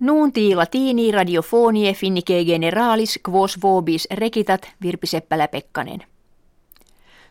Nuunti 0.00 0.54
latini 0.54 1.12
radiofonie 1.12 1.94
finnike 1.94 2.44
generalis 2.44 3.18
quos 3.28 3.62
vobis 3.62 4.08
recitat 4.10 4.70
Virpi 4.82 5.06
Seppälä-Pekkanen. 5.06 6.00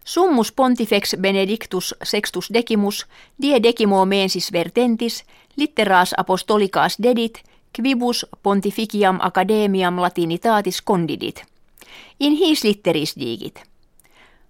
Summus 0.04 0.52
pontifex 0.52 1.16
benedictus 1.22 1.96
sextus 2.04 2.50
decimus 2.54 3.06
die 3.42 3.64
decimo 3.64 4.06
mensis 4.06 4.52
vertentis 4.52 5.24
litteraas 5.56 6.14
apostolicaas 6.18 6.98
dedit 7.04 7.44
quibus 7.76 8.26
pontificiam 8.44 9.20
academiam 9.22 10.02
latinitatis 10.02 10.84
condidit. 10.84 11.44
In 12.20 12.34
his 12.34 12.64
litteris 12.64 13.16
digit. 13.20 13.64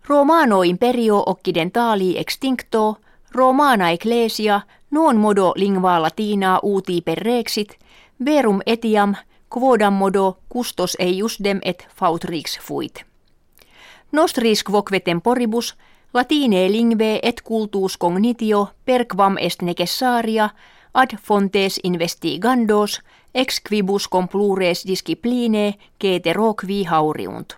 Romano 0.07 0.63
imperio 0.63 1.23
occidentali 1.25 2.17
extincto, 2.17 2.97
Romana 3.31 3.91
ecclesia 3.91 4.61
non 4.91 5.17
modo 5.17 5.51
lingua 5.55 6.01
latina 6.01 6.59
uti 6.63 7.01
per 7.01 7.17
rexit, 7.17 7.77
verum 8.25 8.61
etiam 8.65 9.15
quodam 9.49 9.93
modo 9.93 10.37
custos 10.49 10.97
eiusdem 10.99 11.59
et 11.63 11.87
fautrix 11.95 12.59
fuit. 12.59 13.03
Nostris 14.11 14.63
quoque 14.63 14.99
temporibus 14.99 15.75
latine 16.13 16.71
lingve 16.71 17.19
et 17.23 17.41
cultus 17.41 17.97
cognitio 17.97 18.69
per 18.85 19.05
quam 19.05 19.37
est 19.37 19.61
necessaria 19.61 20.49
ad 20.93 21.17
fontes 21.21 21.79
investigandos 21.83 23.01
ex 23.35 23.59
quibus 23.69 24.07
complures 24.07 24.87
discipline 24.87 25.73
ceteroqui 26.01 26.85
hauriunt. 26.85 27.53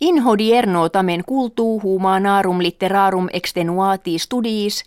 In 0.00 0.22
hodierno 0.22 0.88
tamen 0.88 1.24
cultu 1.24 1.80
humanarum 1.82 2.62
litterarum 2.62 3.28
extenuati 3.32 4.18
studiis 4.18 4.84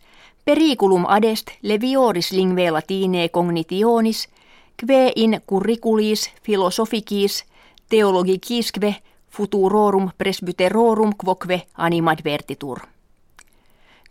periculum 0.48 1.06
adest 1.08 1.48
levioris 1.62 2.32
lingve 2.32 2.72
latine 2.72 3.30
cognitionis 3.30 4.28
kve 4.78 5.12
in 5.16 5.42
curriculis 5.50 6.32
philosophicis 6.46 7.46
theologicisque 7.90 8.96
futurorum 9.30 10.10
presbyterorum 10.18 11.12
quoque 11.18 11.68
animadvertitur. 11.78 12.80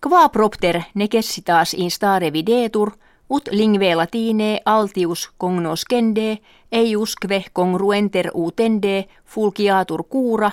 Qua 0.00 0.28
propter 0.28 0.82
necessitas 0.94 1.74
instare 1.74 2.32
videtur, 2.32 2.90
ut 3.30 3.48
lingve 3.50 3.94
latine 3.94 4.60
altius 4.64 5.30
cognoscende, 5.38 6.38
eiusque 6.72 7.44
congruenter 7.52 8.30
utende 8.34 9.08
fulgiatur 9.24 10.04
cura, 10.08 10.50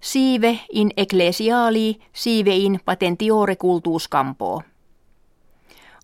sive 0.00 0.58
in 0.72 0.90
ecclesiali, 0.96 2.00
sive 2.12 2.54
in 2.54 2.80
patentiore 2.84 3.56
cultus 3.56 4.08
campo. 4.08 4.71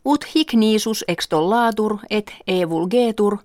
Ut 0.08 0.24
hic 0.34 0.52
nisus 0.54 1.04
extollatur 1.08 1.98
et 2.10 2.32
evulgetur, 2.46 3.36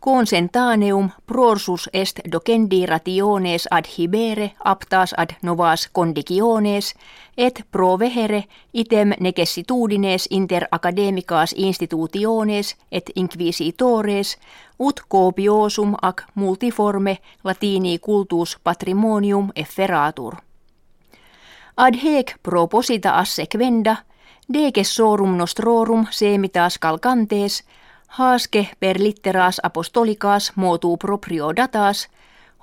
consentaneum 0.00 1.10
prorsus 1.26 1.90
est 1.92 2.20
docendi 2.32 2.86
rationes 2.86 3.68
ad 3.70 3.84
hibere 3.98 4.52
aptas 4.64 5.14
ad 5.16 5.30
novas 5.42 5.88
conditiones 5.92 6.94
et 7.36 7.62
provehere 7.70 8.44
item 8.72 9.12
necessitudines 9.20 10.26
inter 10.30 10.64
academicas 10.70 11.54
institutiones 11.56 12.76
et 12.92 13.10
inquisitores 13.16 14.38
ut 14.78 15.00
copiosum 15.08 15.94
ac 16.02 16.22
multiforme 16.34 17.18
latini 17.44 17.98
cultus 17.98 18.58
patrimonium 18.64 19.50
efferatur. 19.56 20.34
Ad 21.76 21.94
hec 22.02 22.34
proposita 22.42 23.18
assequenda 24.50 24.66
degessorum 24.66 25.36
nostrorum 25.36 26.06
semitas 26.10 26.78
calcantes 26.78 27.64
Haaske 28.08 28.68
per 28.80 28.98
litteras 28.98 29.60
apostolikas 29.62 30.52
motu 30.56 30.96
proprio 30.96 31.52
datas, 31.56 32.08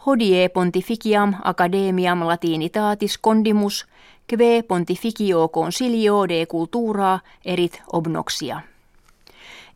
hodie 0.05 0.49
pontificiam 0.49 1.35
academiam 1.43 2.23
latinitatis 2.27 3.17
condimus, 3.17 3.85
kve 4.27 4.63
pontificio 4.67 5.47
consilio 5.47 6.27
de 6.27 6.45
cultura 6.47 7.19
erit 7.45 7.81
obnoxia. 7.93 8.63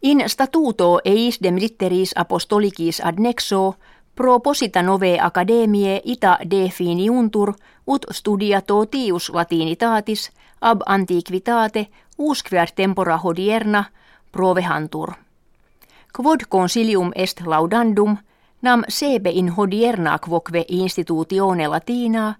In 0.01 0.23
statuto 0.27 0.99
eisdem 1.05 1.55
litteris 1.55 2.13
apostolicis 2.15 3.01
ad 3.03 3.19
nexo, 3.19 3.75
proposita 4.15 4.81
nove 4.81 5.17
academie 5.21 6.01
ita 6.03 6.37
definiuntur 6.49 7.53
ut 7.87 8.05
studia 8.11 8.61
totius 8.61 9.29
latinitatis 9.29 10.31
ab 10.61 10.81
antiquitate 10.85 11.87
usquear 12.17 12.71
tempora 12.71 13.17
hodierna 13.17 13.83
provehantur. 14.31 15.13
Quod 16.13 16.41
consilium 16.49 17.11
est 17.15 17.41
laudandum, 17.45 18.17
nam 18.61 18.83
sebe 18.87 19.29
in 19.29 19.53
hodierna 19.57 20.19
quoque 20.19 20.65
institutione 20.67 21.67
latina, 21.67 22.35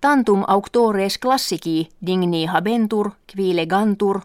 tantum 0.00 0.44
auctores 0.46 1.18
classici 1.18 1.88
digni 2.06 2.46
habentur, 2.46 3.10
qui 3.26 3.54
legantur, 3.56 4.20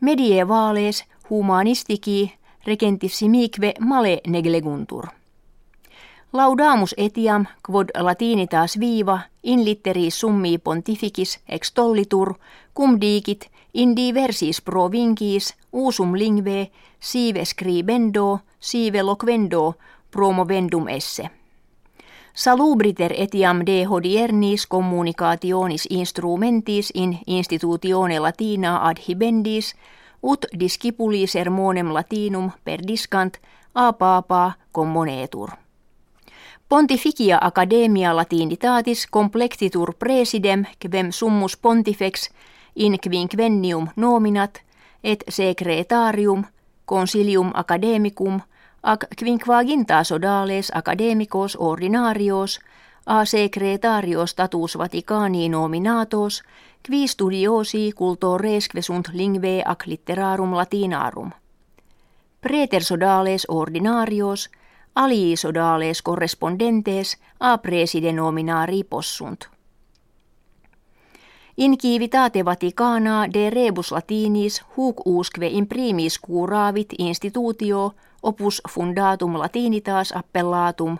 medievales 0.00 1.04
humanistici 1.30 2.32
regentissimique 2.66 3.74
male 3.80 4.20
negleguntur. 4.26 5.19
Laudamus 6.32 6.94
etiam 6.96 7.44
quod 7.66 7.88
latinitas 7.98 8.76
viva 8.80 9.20
in 9.42 9.64
litteris 9.64 10.20
summi 10.20 10.58
pontificis 10.58 11.40
extollitur 11.48 12.34
cum 12.74 13.00
digit 13.00 13.48
in 13.74 13.96
diversis 13.96 14.60
provinciis 14.60 15.54
usum 15.72 16.14
lingve 16.14 16.70
sive 17.00 17.44
scribendo 17.44 18.40
sive 18.60 19.02
loquendo 19.02 19.74
promovendum 20.10 20.88
esse. 20.88 21.30
Salubriter 22.34 23.12
etiam 23.16 23.66
de 23.66 23.84
hodiernis 23.84 24.66
communicationis 24.66 25.86
instrumentis 25.90 26.92
in 26.94 27.18
institutione 27.26 28.20
latina 28.20 28.88
adhibendis 28.88 29.74
ut 30.22 30.46
discipulis 30.60 31.32
sermonem 31.32 31.90
latinum 31.94 32.50
perdiscant 32.64 33.34
a 33.74 33.92
papa 33.92 34.52
commonetur. 34.72 35.69
Pontificia 36.70 37.38
Academia 37.42 38.16
Latinitatis 38.16 39.06
complectitur 39.10 39.94
presidem 39.98 40.64
quem 40.78 41.10
summus 41.10 41.56
pontifex 41.56 42.30
in 42.76 42.98
quinquennium 43.00 43.88
nominat 43.96 44.62
et 45.04 45.24
secretarium 45.28 46.44
consilium 46.84 47.50
academicum 47.54 48.40
ac 48.82 49.00
quinquaginta 49.18 50.04
sodales 50.04 50.70
academicos 50.74 51.56
ordinarios 51.60 52.60
a 53.06 53.24
secretario 53.24 54.26
status 54.26 54.78
Vaticani 54.78 55.48
nominatos 55.48 56.42
qui 56.86 57.08
studiosi 57.08 57.92
cultoresque 57.92 58.82
sunt 58.82 59.08
lingve 59.12 59.62
ac 59.66 59.86
litterarum 59.86 60.56
latinarum. 60.56 61.30
Preter 62.40 62.82
sodales 62.82 63.46
ordinarios– 63.48 64.50
aliisodales 65.00 66.02
correspondentes 66.02 67.18
a 67.40 67.58
preside 67.58 68.12
nominari 68.12 68.84
possunt. 68.84 69.44
In 71.56 71.78
civitate 71.78 72.44
Vaticana 72.44 73.26
de 73.32 73.50
rebus 73.50 73.92
latinis 73.92 74.62
huc 74.76 74.96
usque 75.04 75.48
imprimis 75.48 76.18
curavit 76.18 76.88
institutio 76.98 77.94
opus 78.22 78.62
fundatum 78.68 79.38
latinitas 79.38 80.12
appellatum, 80.16 80.98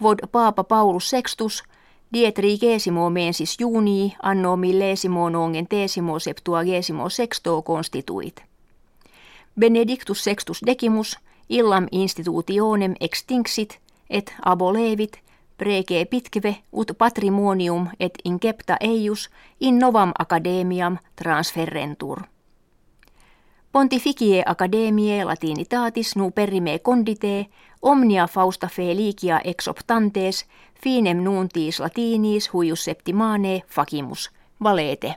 quod 0.00 0.18
Papa 0.32 0.64
Paulus 0.64 1.10
sextus 1.10 1.64
dietrigesimo 2.12 3.10
mensis 3.10 3.56
junii 3.60 4.14
anno 4.22 4.56
millesimo 4.56 5.30
nongentesimo 5.30 6.18
septuagesimo 6.18 7.08
sexto 7.08 7.62
constituit. 7.62 8.42
Benedictus 9.60 10.24
sextus 10.24 10.60
decimus– 10.66 11.18
illam 11.50 11.86
institutionem 11.92 12.94
extinxit 13.00 13.78
et 14.10 14.34
abolevit 14.44 15.20
prege 15.58 16.04
pitque 16.04 16.56
ut 16.72 16.92
patrimonium 16.98 17.88
et 18.00 18.18
incepta 18.24 18.76
eius 18.80 19.30
in 19.60 19.78
novam 19.78 20.12
academiam 20.18 20.98
transferentur. 21.16 22.22
Pontificie 23.72 24.42
Academiae 24.46 25.24
Latinitatis 25.24 26.16
nu 26.16 26.30
perime 26.30 26.78
condite 26.78 27.46
omnia 27.82 28.26
fausta 28.26 28.68
felicia 28.68 29.40
ex 29.44 29.68
optantes 29.68 30.46
finem 30.82 31.24
nuntis 31.24 31.80
latinis 31.80 32.52
huius 32.52 32.84
septimane 32.84 33.62
facimus 33.68 34.30
valete. 34.62 35.14